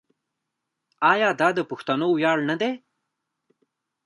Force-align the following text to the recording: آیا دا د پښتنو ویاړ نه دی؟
آیا 1.11 1.29
دا 1.39 1.49
د 1.57 1.59
پښتنو 1.69 2.07
ویاړ 2.13 2.37
نه 2.49 2.55
دی؟ 2.61 2.71